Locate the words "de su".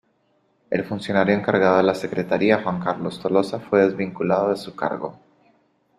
4.49-4.75